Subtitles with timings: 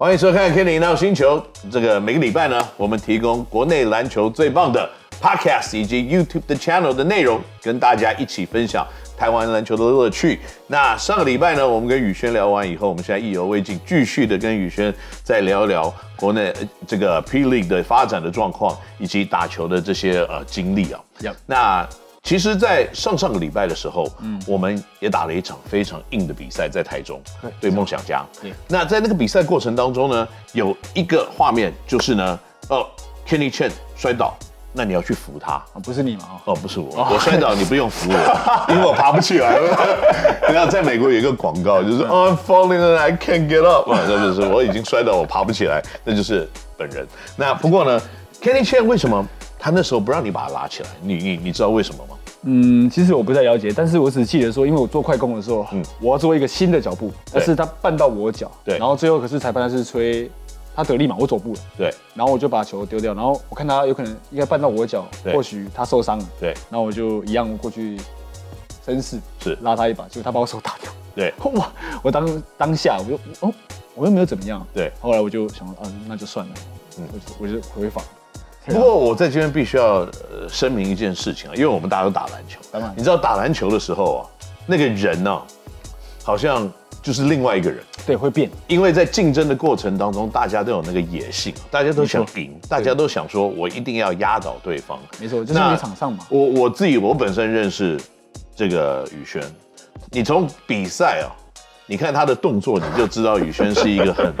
[0.00, 1.38] 欢迎收看《Kenny NOW 星球》。
[1.70, 4.88] 这个每个礼拜呢，我们提供国内篮球最棒的
[5.20, 8.82] Podcast 以及 YouTube 的 Channel 的内容，跟大家一起分享
[9.14, 10.40] 台湾篮球的乐趣。
[10.68, 14.90] 那上个礼拜呢，我们跟宇轩聊完以后，我们现在意犹未尽，继续的跟宇轩
[15.22, 16.50] 再聊一聊国内
[16.86, 21.00] 这个 P League 的发展的状况，以及打球的这些呃经历啊。
[21.44, 21.86] 那
[22.22, 27.20] 其实，在上上个礼拜的时候，嗯，我们也打了一场非常硬的比赛，在台中
[27.60, 28.24] 对梦想家。
[28.40, 32.38] 对，那在那个比赛过程当中呢，有一个画面就是呢，
[32.68, 32.86] 哦
[33.26, 34.36] ，Kenny Chen 摔倒，
[34.72, 36.40] 那你要去扶他，不是你吗？
[36.44, 39.58] 哦，不是我，我摔倒 你不用扶我，因为我爬不起来。
[39.58, 39.76] 了。
[40.46, 47.04] 你看在美国有一个广告，就是 I'm falling and I can't get up，那就是我已经摔倒，我爬不起来，那就是本人。
[47.34, 48.00] 那不过呢
[48.42, 49.26] ，Kenny Chen 为什么？
[49.60, 52.16] 他那时候不让你把他拉起来，你你你知道为什么吗？
[52.44, 60.30] 嗯，其实我不太了解，但是我只记得说，因为我做快攻的时候，嗯，我要做一个新的脚步，但是他绊到我脚，对，然后最后可是裁判是吹
[60.74, 67.98] 他得力嘛，我走步了，对，然后我就把球丢掉，然后我看他有可能应该绊到我脚，或许他受伤了，对，然后我就一样过去
[68.86, 69.58] 绅士是。
[69.60, 71.70] 拉他一把，结果他把我手打掉，对， 哇，
[72.02, 73.52] 我当当下我就哦，
[73.94, 76.54] 我又没有怎么样，对，后来我就想，嗯，那就算了，
[76.98, 77.06] 嗯，
[77.38, 78.02] 我就回防。
[78.70, 79.98] 不过我在这边必须要
[80.30, 82.94] 呃声明一件事情啊，因为我们大家都打篮球，当然。
[82.96, 84.20] 你知道打篮球的时候啊，
[84.64, 85.42] 那个人呢，
[86.22, 86.70] 好像
[87.02, 96.24] 就是另外一个人，对，会变，因为在竞争的过程当中，大家都有那个野性，大家都想赢，大家都想说我一定要压倒对方，没错，就是在场上嘛。
[96.28, 98.00] 我我自己我本身认识
[98.54, 99.42] 这个宇轩，
[100.12, 101.26] 你从比赛啊，
[101.86, 104.32] 你看他的动作，你就知道宇轩是一个很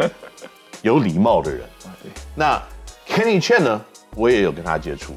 [0.82, 1.62] 有礼貌的人。
[2.02, 2.62] 对，那
[3.08, 3.80] Kenny Chen 呢？
[4.16, 5.14] 我也有跟他接触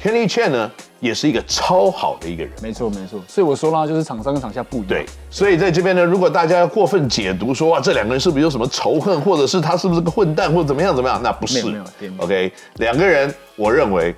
[0.00, 2.52] ，Kenny Chan 呢，也是一个超好的一个人。
[2.62, 4.88] 没错没错，所以我说啦，就是场上跟场下不一样。
[4.88, 11.62] 对，所以在这边呢，如果大家要过分解读说哇，这两个人是不是有什么仇恨，或者是他是不是个混蛋，或者怎么样怎么样，那不是。
[11.62, 12.24] 没有没有。
[12.24, 14.14] OK，两个人，我认为，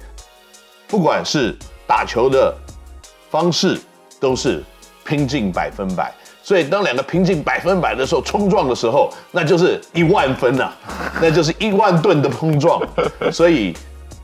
[0.89, 1.57] 不管是
[1.87, 2.53] 打球的
[3.31, 3.81] 方式，
[4.19, 4.63] 都是
[5.05, 6.13] 拼尽百分百。
[6.43, 10.73] 所以当两个拼尽百分百的时候，冲撞的时候，那就是一万分啊，
[11.21, 12.83] 那就是一万吨的碰撞。
[13.31, 13.73] 所以。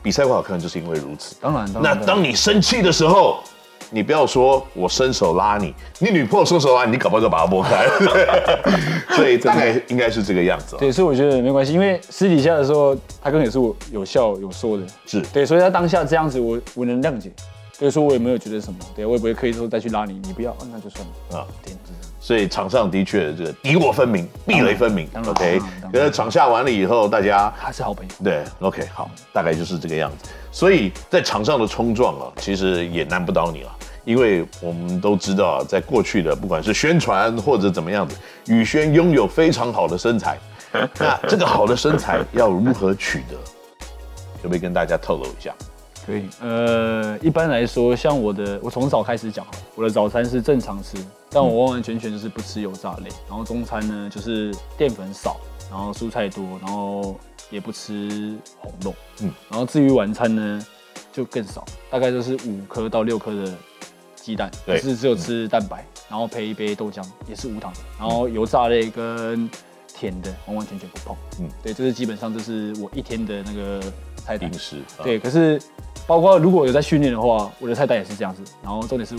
[0.03, 1.35] 比赛会好看，就是因为如此。
[1.39, 1.97] 当然，当然。
[1.97, 3.39] 那当你生气的时候，
[3.89, 7.87] 你不要说我伸手拉你，你女朋友伸手拉你，你搞不好就把它拨开。
[9.15, 10.75] 所以大概应该是这个样子。
[10.77, 14.83] 对，所以我觉得没关系，因为私底下的时候，他跟也是我有笑有说的。
[15.05, 17.31] 是对，所以他当下这样子，我我能谅解。
[17.71, 18.79] 所以说，我也没有觉得什么。
[18.95, 21.47] 对，我也不会刻意说再去拉你，你不要，那就算了啊。
[21.63, 21.73] 对。
[22.23, 25.59] 所以场上的确这个敌我分明，壁垒分明，OK。
[25.91, 28.13] 可是场下完了以后，大家还是好朋友。
[28.23, 30.29] 对，OK，好，大概就是这个样子。
[30.49, 33.75] 所以在场上的冲撞啊，其实也难不倒你了，
[34.05, 38.15] 因为我们都知道，在过去的不管是宣传或者怎么样子，
[38.47, 40.37] 宇轩拥有非常好的身材。
[40.97, 43.35] 那这个好的身材要如何取得？
[44.41, 45.53] 可不可以跟大家透露一下？
[46.05, 50.97] 可以，呃，一般来说，像我的，我从早开始讲，我的早餐是正常吃，
[51.29, 55.37] 但我完完全全就是不吃油炸类，然后中餐呢就是淀粉少，
[55.69, 57.17] 然后蔬菜多，然后
[57.49, 60.65] 也不吃红肉，嗯，然后至于晚餐呢
[61.13, 63.53] 就更少，大概就是五颗到六颗的
[64.13, 69.49] 鸡蛋，对，是只有吃蛋白，然后配一杯豆浆，也是无糖的，然后油炸类跟
[69.87, 73.81] 甜的完完全全不碰，嗯，对，这是基本上就是我一天的那个
[74.17, 75.61] 菜单，食，对，可是。
[76.05, 78.41] 包括如果有在训练的话，我的菜单也是这样子。
[78.61, 79.15] 然后重点是，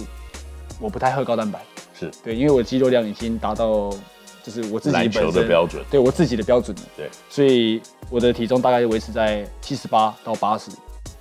[0.80, 1.60] 我不太喝高蛋白，
[1.98, 3.90] 是对，因为我肌肉量已经达到，
[4.42, 6.76] 就是我自己本身的标准，对我自己的标准。
[6.96, 7.80] 对，所以
[8.10, 10.70] 我的体重大概维持在七十八到八十。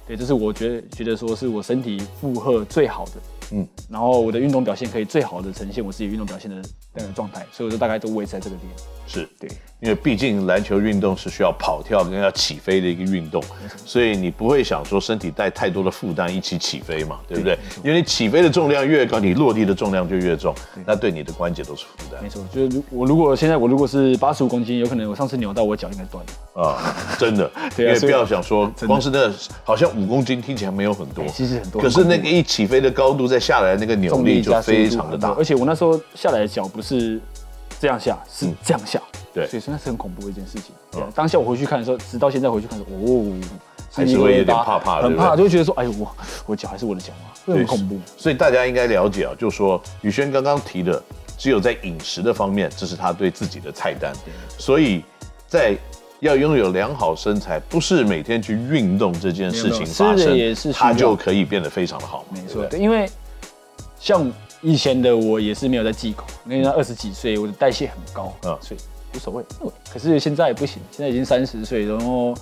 [0.05, 3.11] 对，这是我觉得觉得说是我身体负荷最好的。
[3.53, 6.57] 嗯，然后我的运动表现可以最好的呈现我自己运动表现的
[6.95, 8.71] 那个状态，所以我就大概都维持在这个点。
[9.05, 9.29] 是。
[9.39, 9.49] 对，
[9.79, 13.43] 因为毕竟篮球运动是需要跑跳跟要起飞的一个运动，
[13.85, 17.57] 所以你不会想说身体带太多的负担一起起飞嘛，对不对？
[17.83, 22.23] 因为你起飞的重量越高，你落地的重量就越重，那对你的关节都是负担。
[22.23, 26.63] 没错，就是我如果现在我如果是八十五公斤，有可能我上次扭到我脚应该断了。
[26.63, 27.51] 啊，真的。
[27.77, 29.31] 因为不要想说光是那
[29.63, 37.19] 好像五公斤听起来没有很多，其实很多，可是那个一起飞的高度再下来那个扭力就非常的大，而且我那时候下来的脚不是
[37.79, 39.01] 这样下，是这样下。
[39.33, 40.73] 对，所以那是很恐怖的一件事情。
[40.91, 43.35] 对，当下我回去看的时候，直到现在回去看的时候，哦，
[43.91, 47.31] 还是会有点怕怕的，很怕，就会觉得说，哎呦，我我脚还是我的脚吗？
[47.45, 47.99] 会很恐怖。
[48.15, 51.03] 所以大家应该了解啊，就是说宇轩刚刚提的，
[51.37, 54.13] 只有在饮食的方面，这是他对自己的菜单。
[54.57, 55.03] 所以
[55.47, 55.75] 在
[56.19, 62.23] 要拥有良好身材，不是每天去运动这件事情发生，也是他就可以变得非常的好。
[62.29, 63.09] 没错，对，因为
[64.03, 64.29] 像
[64.61, 68.79] 以前的我也是没有在忌口，因为那二十几岁，我的代谢很高，嗯，所以。
[69.15, 69.43] 无所谓。
[69.89, 72.35] 可是现在不行，现在已经三十岁，然后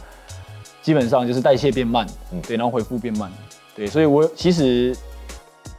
[0.82, 3.32] 基本上就是代谢变慢，嗯，对，然后恢复变慢，
[3.76, 4.96] 对，所以我其实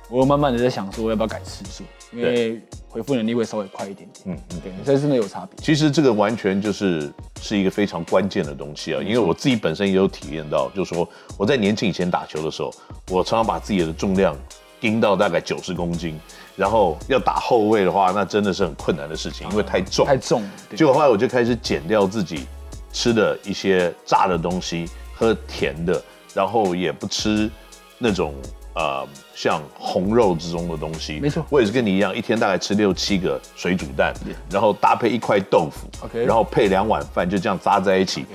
[0.09, 1.83] 我慢慢的在想说要不要改吃素，
[2.13, 5.57] 因为恢复能力会稍微快一点点，嗯嗯，对，这真的有差别。
[5.65, 11.09] 其实这个完全就是是一个非常关键的东西啊，因为我自己本身也有体验到，就是说
[11.39, 12.71] 我在年轻以前打球的时候，
[13.09, 14.37] 我常常把自己的重量
[14.83, 16.21] 盯到大概九十公斤。
[16.55, 20.47] 然后要打后卫的话，那真的是很困难的事情，因为太重，太重。
[20.77, 22.47] 结果后来我就开始减掉自己
[22.93, 24.85] 吃的一些炸的东西，
[25.15, 26.01] 喝甜的，
[26.35, 27.51] 然后也不吃
[27.97, 28.35] 那种
[28.75, 29.03] 呃
[29.35, 31.19] 像红肉之中的东西。
[31.21, 34.13] 没错，我也是跟你一样，一天大概吃六七个水煮蛋，
[34.51, 38.27] 然后搭配一块豆腐，OK，然后配两碗饭，就这样扎在一起，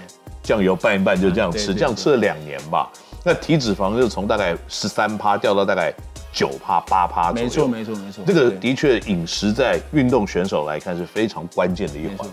[0.42, 2.92] 酱油拌一拌，就这样吃，这样吃了两年吧。
[3.24, 5.94] 那体脂肪就从大概十三趴掉到大概。
[6.34, 12.28] 九趴八趴，没错没错没错，这个的确饮食在运动选手来看是非常关键的一环。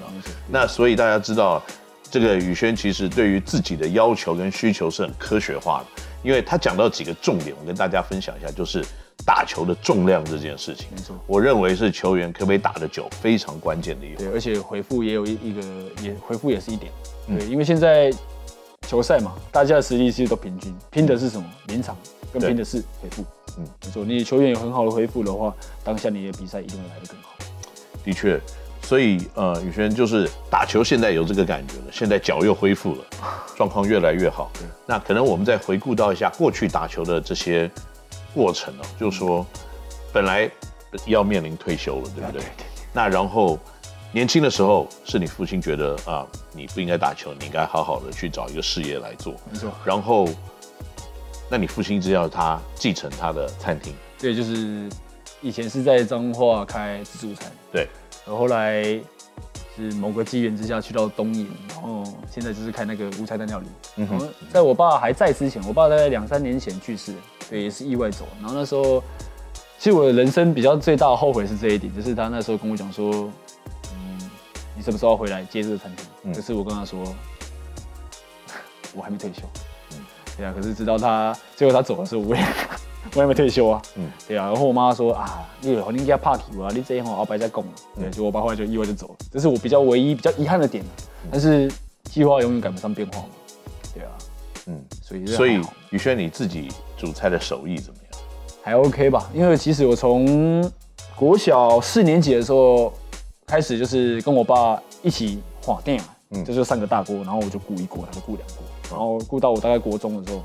[0.48, 1.62] 那所以大家知道，
[2.10, 8.84] 这个宇轩其实对于自己的要求跟需求是很科学化的，因为他讲到几个重点，我跟大家分享一下，就是
[9.24, 10.86] 打球的重量这件事情。
[10.94, 14.18] 没错，我认为是球员可不可以打得久非常关键的一环。
[14.18, 15.62] 对，而且回复也有一一个
[16.02, 16.92] 也回复也是一点。
[17.26, 18.12] 对，因为现在
[18.86, 21.48] 球赛嘛，大家的实力其实都平均，拼的是什么？
[21.68, 21.96] 临场
[22.32, 23.24] 跟拼的是回复。
[23.56, 25.54] 嗯，没错，你球员有很好的恢复的话，
[25.84, 27.30] 当下你的比赛一定会来得更好。
[28.04, 28.40] 的确，
[28.82, 33.04] 所以呃，宇轩就是打球现在有这个感觉了，现在脚又恢复了，
[33.56, 34.50] 状况越来越好。
[34.86, 37.70] 那可能我们再回顾到一下过去打球的这些
[38.34, 39.46] 过程哦，就是说
[40.12, 40.50] 本来
[41.06, 42.40] 要面临退休了，对不对？
[42.40, 42.66] 对，对，对。
[42.92, 43.58] 那然后
[44.12, 49.34] 年轻的时候是你父亲觉得啊，你不应该打球，你应该好好的去找一个事业来做。
[49.50, 49.72] 没错。
[49.84, 50.28] 然后。
[51.54, 53.94] 那你父亲一直要他继承他的餐厅？
[54.18, 54.90] 对，就是
[55.40, 57.86] 以前是在彰化开自助餐，对。
[58.26, 58.82] 然后后来
[59.76, 63.66] 是某个机缘之下去到东营，然后现在就是开那个无菜单料理。
[63.94, 64.28] 嗯哼。
[64.50, 67.14] 在我爸还在之前，我爸大概两三年前去世，
[67.48, 68.26] 对，也是意外走。
[68.40, 69.00] 然后那时候，
[69.78, 73.30] 其实我的人生比较最大的后悔是这一点，就是他那时候跟我讲说，
[73.92, 74.30] 嗯，
[74.74, 76.04] 你什么时候回来接这个餐厅？
[76.24, 76.34] 嗯。
[76.34, 76.98] 可是我跟他说，
[78.92, 79.42] 我还没退休。
[80.36, 82.42] 对啊，可是直到他最后他走的时候，我也
[83.14, 83.80] 我也没退休啊。
[83.96, 84.46] 嗯，对啊。
[84.46, 87.64] 然后我妈说啊，你有你家怕体啊，你这一行后白在供。
[87.96, 90.84] 对，就我爸后来就意外就走了，这是我比较唯一比较遗憾的点。
[91.30, 91.70] 但是
[92.04, 93.28] 计划永远赶不上变化嘛。
[93.94, 94.10] 对啊，
[94.66, 95.60] 嗯，所以所以
[95.90, 98.20] 宇轩你自己煮菜的手艺怎么样？
[98.62, 100.68] 还 OK 吧，因为其实我从
[101.14, 102.92] 国小四年级的时候
[103.46, 106.04] 开始，就是跟我爸一起画电影，
[106.34, 108.64] 嗯，这就三个大锅，然后我就顾一锅，他就顾两锅。
[108.90, 110.42] 然后顾到我大概国中的时候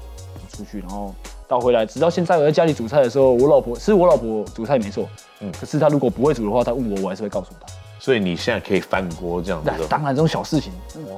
[0.51, 1.13] 出去，然后
[1.47, 5.07] 到回来，直到现在我在家里煮菜的时候，我老婆是我老婆煮菜没错，
[5.41, 7.67] 嗯，可是她如果不会煮的话，她问我，我还是会告诉她。
[7.99, 9.71] 所以你现在可以翻锅这样子？
[9.89, 10.71] 当然这种小事情，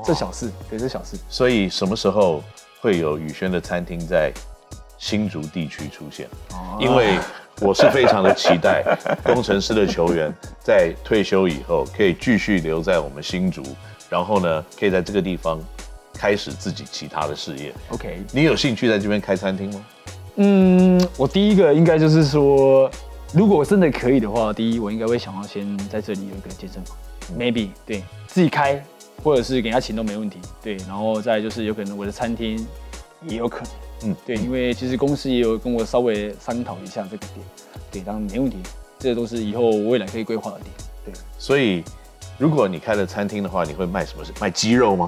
[0.03, 1.15] 这小事，对，这小事。
[1.29, 2.41] 所以什么时候
[2.81, 4.31] 会有宇轩的餐厅在
[4.97, 6.27] 新竹地区出现？
[6.53, 7.19] 哦，因为
[7.61, 8.83] 我是非常的期待
[9.23, 13.61] 工程师的球员在退休以后可以继续留在我们新竹，
[14.11, 15.57] 然后呢，可以在这个地方。
[16.13, 17.73] 开始自己其他的事业。
[17.89, 19.85] OK，你有兴趣在这边开餐厅吗？
[20.35, 22.91] 嗯，我第一个应该就是说，
[23.33, 26.95] 如果真的可以的话，第一我应该会想要先在这里有一个健身房
[27.39, 28.83] ，maybe 对自己开，
[29.23, 30.37] 或者是给人家请都没问题。
[30.61, 32.67] 对，然后再就是有可能我的餐厅
[33.23, 33.71] 也有可能。
[34.03, 37.39] 嗯，对，因为其实公司也有跟我稍微商讨一下这个点。
[37.89, 38.57] 对，当然没问题，
[38.99, 40.69] 这个都是以后未来可以规划的点。
[41.05, 41.83] 对，所以。
[42.41, 44.25] 如果你开了餐厅的话，你会卖什么？
[44.25, 45.07] 是 卖鸡肉吗？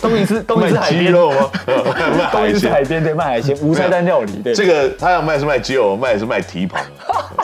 [0.00, 1.50] 东营是东营是海边肉吗？
[2.30, 4.54] 东营是海边对，卖海鲜， 无菜单料理对。
[4.54, 6.80] 这个他要卖是卖鸡肉，卖的是卖蹄膀。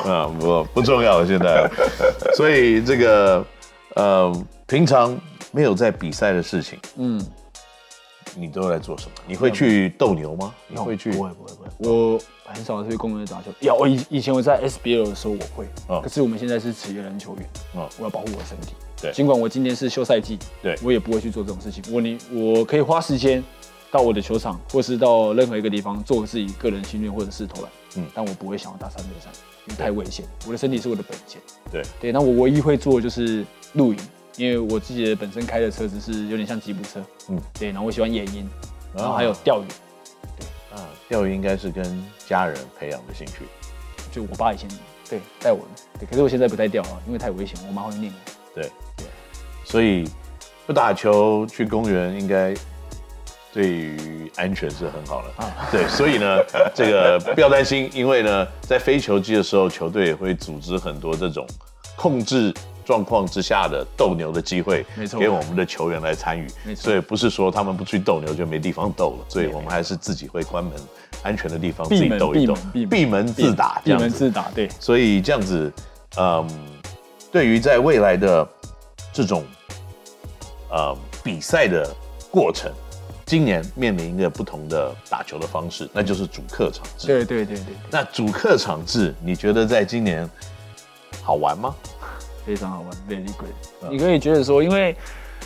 [0.04, 1.68] 啊不不重要现在。
[2.36, 3.44] 所以这个
[3.96, 4.32] 呃
[4.68, 5.18] 平常
[5.50, 7.20] 没有在比赛的事情，嗯，
[8.36, 9.10] 你都在做什么？
[9.26, 10.54] 你会去斗牛吗？
[10.68, 11.10] 你会去？
[11.10, 11.63] 不会不会不会。
[11.78, 12.20] 我。
[12.46, 13.50] 很少去公园打球。
[13.60, 18.74] 有，我以以前我在 SBL 的时候我会，哦、可是我们现在是职业篮球员，嗯、我要保护我的身体。
[19.00, 21.82] 对，尽管我今年是休赛季，对，我也不会去做这种事情。
[21.90, 23.42] 我你我可以花时间
[23.90, 29.32] 到我的球场，或是到任何一个地方做自己个人训练或者是投篮，嗯，但我不会想要打三对三，
[29.66, 30.26] 因为太危险。
[30.46, 31.40] 我的身体是我的本钱。
[31.72, 33.98] 对对，那我唯一会做的就是露营，
[34.36, 38.46] 因为我自己的本身开的车子是有点像吉普车，嗯，对，然后我喜欢野营，
[38.94, 39.64] 然后还有钓鱼。
[40.74, 43.44] 啊，钓鱼应该是跟家人培养的兴趣，
[44.10, 44.68] 就我爸以前
[45.08, 45.60] 对带我，
[45.98, 48.32] 对，可是我现在不带钓啊，因为太危险，我妈会念我。
[48.54, 49.06] 对对，
[49.64, 50.08] 所以
[50.66, 52.54] 不打球去公园应该
[53.52, 55.68] 对于安全是很好的啊。
[55.70, 56.38] 对，所以呢，
[56.74, 61.46] 这个不要担心，因为呢，在非球季的时候，球队也会组织很多这种
[61.96, 62.52] 控制
[62.84, 66.84] 状况之下的斗牛的机会，没错，给我们的球员来参与，没错。
[66.84, 70.72] 所以不是说他们不去斗牛就没地方斗了，所以我们还是自己会关门，
[71.22, 72.54] 安全的地方自己斗一斗，
[72.90, 74.68] 闭门自打，闭门自打，对。
[74.78, 75.72] 所以这样子，
[76.16, 76.48] 嗯，
[77.32, 78.46] 对于在未来的
[79.12, 79.44] 这种
[80.70, 81.88] 呃比赛的
[82.30, 82.70] 过程。
[83.26, 87.06] 今年面临一个不同的打球的方式，那就是主客场制。
[87.06, 87.74] 对对对对。
[87.90, 90.28] 那主客场制，你觉得在今年
[91.22, 91.74] 好玩吗？
[92.44, 93.90] 非常好玩，very good。
[93.90, 94.96] 你可以觉得说，因为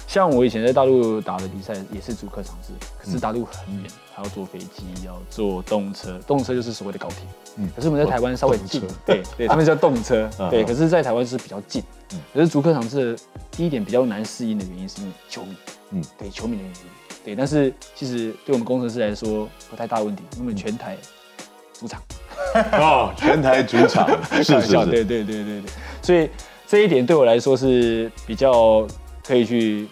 [0.07, 7.19] 像我以前在大陆打的比赛也是主客场制，可是大陆很远，还要坐飞机，要坐动车，动车就是所谓的高铁。
[7.57, 7.69] 嗯。
[7.75, 10.65] 可是我们在台湾稍微近，对对， 他们叫动车，对。
[10.65, 11.83] 可是，在台湾是比较近。
[12.13, 12.21] 嗯。
[12.33, 13.17] 可是主客场制
[13.51, 15.57] 第一点比较难适应的原因，是因为球迷。
[15.91, 16.03] 嗯。
[16.19, 16.81] 对，球迷的原因。
[17.25, 20.97] 对，但是其实对我们工程师来说不太大问题，因为全台
[21.75, 22.01] 主场
[22.73, 25.63] 哦，全台主场是是是， 对对对对对，
[26.01, 26.31] 所以
[26.69, 28.87] 这一点对我来说是比较
[29.25, 29.89] 可以去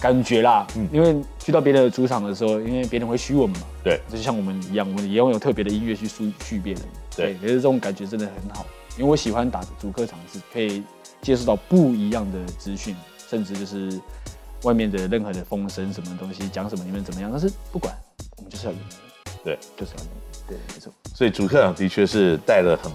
[0.00, 6.82] 感觉啦，嗯，因为去到别人的主场的时候，因为别人会虚我们嘛，对，就像我们一样，我们也要有特别的音乐去嘘嘘别人，
[7.16, 8.64] 对，可是这种感觉真的很好，
[8.96, 10.82] 因为我喜欢打主客场是可以
[11.20, 12.94] 接触到不一样的资讯，
[13.28, 14.00] 甚至就是。
[14.64, 17.30] 外面的任何的风声，什么东西讲什么，你们怎么样？
[17.30, 17.94] 但是不管，
[18.36, 18.78] 我们就是要赢。
[19.44, 20.10] 对，就是要赢。
[20.48, 20.92] 对，没错。
[21.14, 22.90] 所以主客场的确是带了很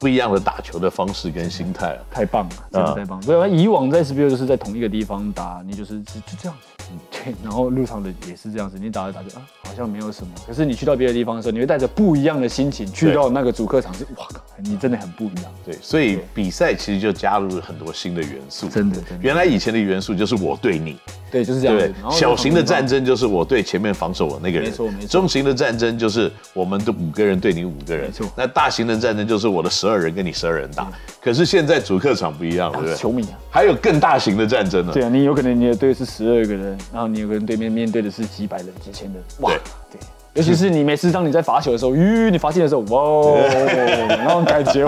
[0.00, 3.26] 不一样的打球的方式跟心态了，太棒了，真的太棒了。
[3.26, 6.68] 不然以往在 SBL 就是在同一个地方打，你就是就这样子。
[6.90, 10.32] 嗯，对，然后入场的也是这样子，你打着打着啊，好像没有什么。
[10.46, 15.52] 可是你去到别的地方的时候，你会带着不一样的心情去到那个主客场，是哇靠，你真的很不一样。
[15.66, 18.68] 对，所以比赛其实就加入了很多新的元素。
[18.68, 19.18] 真的，真的。
[19.20, 20.96] 原来以前的元素就是我对你，
[21.30, 21.76] 对，就是这样。
[21.76, 25.08] 对，小型的战争就是我对前面防守我那个人，没错没错。
[25.08, 28.26] 中型的战争就是我们的五个人对你五个人，没错。
[28.34, 30.88] 那大型的战争就是我的十二人跟你十二人打。
[31.20, 32.94] 可是现在主客场不一样，对不对？
[32.96, 34.92] 球迷啊，还有更大型的战争呢。
[34.92, 37.58] 对啊，你有可能你的队是十二个人，然后你有可能对。
[37.58, 39.50] 面面对的是几百人、几千人，哇，
[39.90, 39.98] 对，
[40.34, 43.34] 尤其是你每次当你在罚球的时候，吁，你罚进的时候，哇，
[44.24, 44.86] 那种感觉，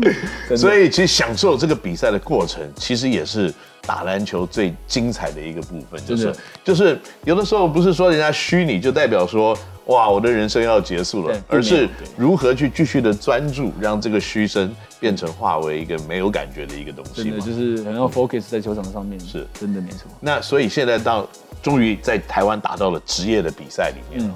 [0.56, 6.34] 所以其实享受这个比赛的过程，其实也是打篮球最精彩的一个部分，就是
[6.64, 9.56] 就是有的时候不是说人家虚你就代表说。
[9.86, 17.22] 哇，我的人生要结束了，而是如何去继续的专注，让这个嘘声变成化为一个没有感觉的一个东西。
[17.22, 20.10] 真的就是很要 focus 在球场上面，是真的没错。
[20.18, 21.24] 那所以现在到
[21.62, 24.34] 终于在台湾打到了职业的比赛里面，嗯，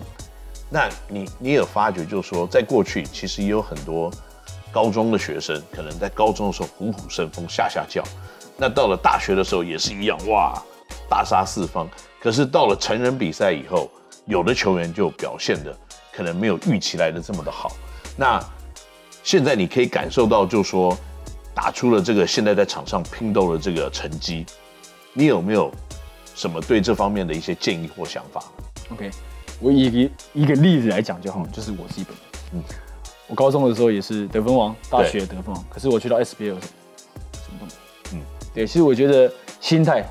[0.70, 4.08] 那你你有发觉，就是说在过去其实也有很多
[4.72, 8.02] 高中的学生，可能在高中的时候虎虎生风，下下叫，
[8.56, 10.62] 那到了大学的时候也是一样，哇，
[11.08, 11.88] 大杀四方。
[12.20, 13.90] 可是到了成人比赛以后，
[14.26, 15.76] 有的球员就表现的
[16.12, 17.72] 可能没有预期来的这么的好，
[18.16, 18.38] 那
[19.22, 20.96] 现在你可以感受到，就说
[21.54, 24.46] 打出了这个现在在场上拼斗的这个成绩，
[25.12, 25.70] 你有没有
[26.34, 28.44] 什么对这方面的一些建议或想法
[28.92, 29.10] ？OK，
[29.60, 32.62] 我以一个一个例子来讲就好，嗯、就是我自己本人，嗯，
[33.30, 37.72] 我高中的时候也是得分王，大学得分王，可是我去到 SBL 什么都没，
[38.12, 38.20] 嗯，
[38.52, 40.04] 对，其实我觉得心态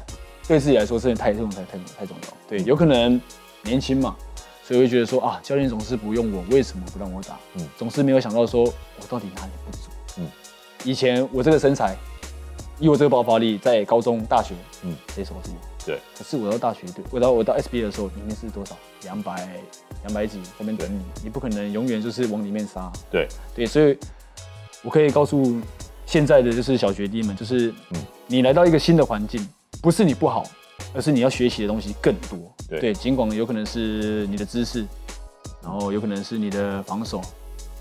[0.47, 3.21] 对自己来说真的太重太太太重要，对，有可能。
[3.61, 4.15] 年轻嘛，
[4.63, 7.37] 所以会觉得说啊，教练总是不用我，为什么不让我打？
[7.55, 9.89] 嗯，总是没有想到说我到底哪里不足。
[10.17, 10.25] 嗯，
[10.85, 11.93] 以前我这个身材，
[12.79, 15.51] 以我这个爆发力，在高中、大学，嗯，谁守住？
[15.85, 15.99] 对。
[16.17, 18.75] 可是我到大学，对，我到我到 SBL 的时候，里面是多少？
[19.03, 19.49] 两百，
[20.03, 22.91] 两百几，这边等你，你不可能永远就是往里面杀。
[23.11, 23.97] 对，对，所以
[24.83, 25.59] 我可以告诉
[26.05, 29.47] 现在的就是小学弟们，就是，嗯，你来到一个新的环境，
[29.81, 30.43] 不是你不好。
[30.95, 34.83] 而是你要学习的东西更多，对，尽管有可能是你的知识，
[35.61, 37.21] 然后有可能是你的防守，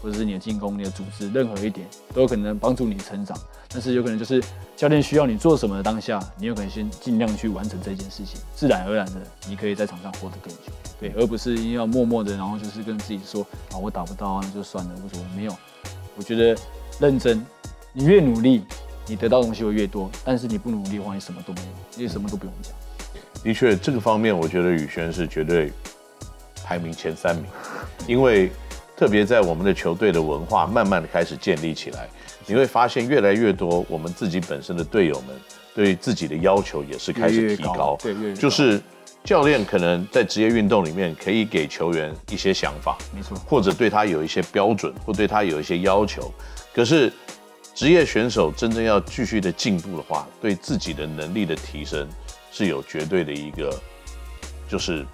[0.02, 3.38] 或者是你的进攻、你的组织，任何一点都有可能帮助你成长。
[3.71, 4.43] 但是有可能就是
[4.77, 15.29] 教练需要你做什么的当下，你有可能先尽量去完成这件事情，自然而然的你可以在场上活得更久，对，而不是因为要默默的，然后就是跟自己说啊，我打不到啊，就算了，无所谓。
[15.37, 15.57] 没有，
[16.17, 16.59] 我觉得
[16.99, 17.45] 认真，
[17.93, 18.65] 你越努力，
[19.07, 20.11] 你得到的东西会越多。
[20.25, 22.73] 但是你不努力的话，你什么都没有，因为什么都不用讲。
[23.45, 25.73] 的确，这个方面我觉得宇轩是绝对
[26.65, 27.45] 排名前三名，
[28.07, 28.51] 因为
[28.99, 32.09] 特别在我们的球队的文化慢慢的开始建立起来，
[32.47, 35.28] 你会发现越来越多我们自己本身的队友们
[35.73, 38.83] 对自己的要求也是开始提高，对，就是
[39.23, 46.33] 教练可能在职业运动里面可以给球员一些想法，没错，或者对他有一些标准，或对他有一些要求，
[46.75, 47.12] 可是
[47.75, 52.09] 职业选手真正要继续的进步的话，对自己的能力的提升。
[52.50, 53.78] 是有绝对的一个，
[54.69, 55.07] 就是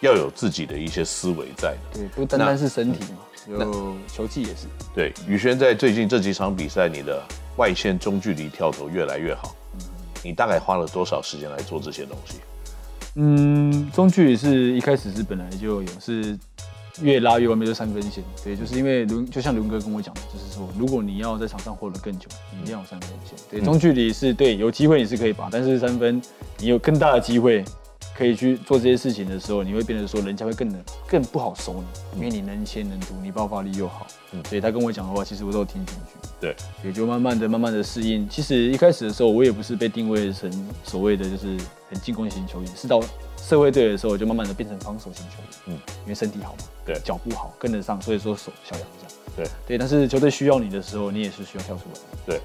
[0.00, 1.98] 要有自己的一些思维在的。
[1.98, 4.66] 对，不单单是身体嘛，有球技也是。
[4.94, 7.22] 对，宇轩在最近这几场比赛，你的
[7.56, 9.56] 外线中距离跳投越来越好。
[9.74, 9.80] 嗯，
[10.22, 12.36] 你大概花了多少时间来做这些东西？
[13.16, 16.38] 嗯，中距离是一开始是本来就有，是
[17.00, 18.22] 越拉越外面就三分线。
[18.44, 23.36] 对，就是因为伦就像伦哥跟我讲的，就是说如果你要在场上活得更久，你一定要有三分线。
[23.50, 26.22] 对，中距离是对，有机会你是可以把，但是三分
[26.58, 27.64] 你有更大的机会。
[28.18, 34.08] 可以去做这些事情的时候，你会变得说，人家会更能更不好收你，因为你能切能读，你爆发力又好。
[34.32, 36.28] 嗯，所以他跟我讲的话，其实我都听进去。
[36.40, 38.28] 对，也就慢慢的、慢慢的适应。
[38.28, 40.50] 其实一开始的时候，我也不是被定位成
[40.82, 41.56] 所谓的就是
[41.88, 43.00] 很进攻型球员，是到
[43.36, 45.48] 社会队的时候，就慢慢的变成防守型球员。
[45.66, 45.72] 嗯，
[46.02, 49.12] 因为身体好嘛，对，脚步好，跟得上，所以说手小杨这样。
[49.36, 52.00] 对，对，但是球队需要你的时候，你也是需要跳出来。
[52.26, 52.40] 对。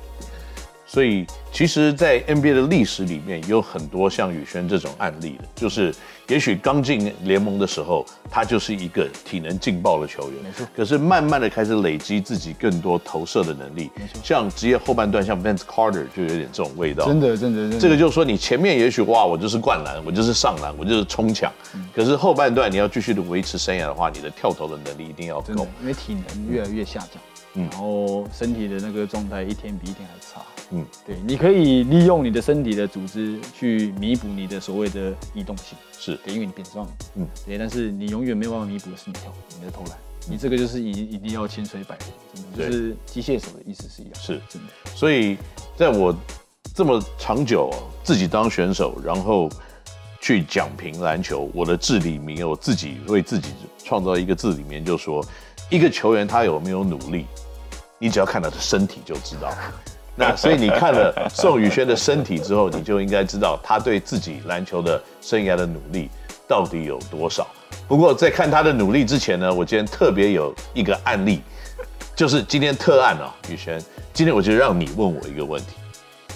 [0.85, 5.93] 所以，其实，在 NBA 的历史里面，有很多像宇轩这种案例的，就是
[6.27, 10.67] 也许刚进联盟的时候，他就是一个体能劲爆的球员，没错。
[10.75, 14.21] 可是慢慢的开始累积自己更多投射的能力，没错。
[14.23, 17.05] 像职业后半段，像 Vince Carter 就有点这种味道。
[17.05, 17.79] 真的，真的，真的。
[17.79, 21.51] 这个就是说，你前面也许哇，我就是灌篮，我就是上篮，我就是冲抢。
[21.75, 21.87] 嗯。
[21.95, 25.65] 可是后半段你要继续的维持生涯的话，你的跳投的能力一定要够。
[25.81, 27.21] 因为体能越来越下降。
[27.53, 27.67] 嗯。
[27.71, 30.45] 然后身体的那个状态一天比一天还差。
[30.71, 39.91] 嗯，对，你可以利用你的身体的组织去弥补你的所谓的移动性，是，对，因为你变壮，嗯，对，但是你永远没有办法弥补的是你跳，你的投篮，
[40.27, 42.09] 你这个就是一一定要千锤百炼，
[42.55, 44.69] 真的，就是机械手的意思是一样，是，真的。
[44.95, 45.37] 所以
[45.77, 46.15] 在我
[46.73, 47.69] 这么长久
[48.03, 49.49] 自己当选手，然后
[50.19, 53.49] 去讲评篮球，我的字里面，我自己为自己
[53.83, 55.23] 创造一个字里面，就说
[55.69, 57.27] 一个球员他有没有努力，
[57.99, 59.53] 你只要看他的身体就知道。
[60.15, 66.07] 那所以你看了宋宇轩的身体之后，你就应该知道他对自己篮球的生涯的努力
[66.47, 67.47] 到底有多少。
[67.87, 71.41] 不过在看他的努力之前呢，我今天特别有一个案例，
[72.15, 75.73] 就是今天特案啊，宇轩，今天我就让你问我一个问题。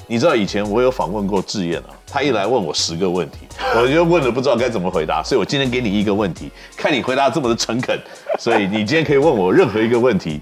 [0.08, 3.40] 你知道以前我有访问过志燕啊，他一来问我十个问题，
[3.76, 8.00] 我就问了不知道该怎么回答，所以我今天给你一个问题，看你回答这么的诚恳，
[8.40, 10.42] 所以你今天可以问我任何一个问题，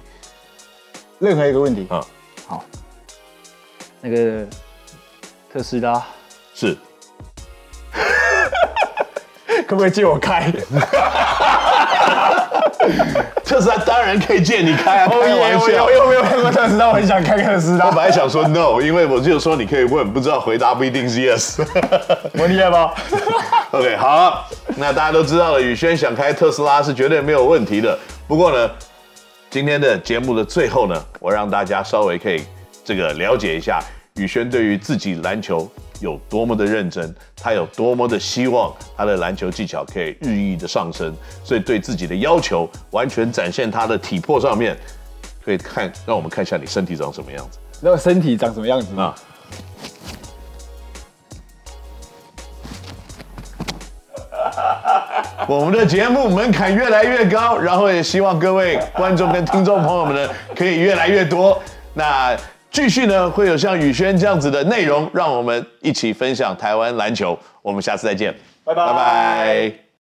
[1.19, 1.99] 任何一个问题啊，
[2.47, 2.63] 好。
[4.07, 4.45] 那个
[5.51, 5.99] 特斯拉
[6.53, 6.77] 是，
[9.67, 10.51] 可不可以借我开？
[13.43, 15.07] 特斯拉当然可以借你开啊！
[15.07, 17.87] 开玩笑，我又没有开过特斯拉，我很想开特斯拉。
[17.87, 21.65] 我本来想说 no，因为我就说你可以问，不知道回答不一定是 yes。
[22.37, 22.93] 我厉害吧
[23.71, 27.97] ？OK，好，那大家都知道了，宇轩想开特斯拉是绝对没有问题的。
[28.27, 28.69] 不过呢，
[29.49, 32.45] 今天的节目的最后呢，我让大家稍微可以
[32.85, 33.83] 这个了解一下。
[34.17, 35.69] 宇轩对于自己篮球
[35.99, 44.73] 有多么的认真，他有多么的希望他的篮球技巧可以日益的上升，所以对自己的要求完全展现他的体魄上面，
[45.43, 47.59] 可以看，让我们看一下你身体长什么样子。
[47.81, 49.13] 那个身体长什么样子啊？
[55.45, 61.61] 我们的节目门槛越来越高，然后也希望各位观众跟听众朋友们呢，可以越来越多。
[61.93, 62.33] 那。
[62.75, 67.39] 继续呢，会有像宇轩这样子的内容，让我们一起分享台湾篮球。
[67.61, 68.35] 我们下次再见，
[68.65, 68.85] 拜拜。
[68.87, 69.84] 拜拜。